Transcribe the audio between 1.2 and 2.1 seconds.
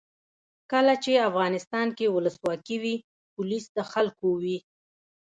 افغانستان کې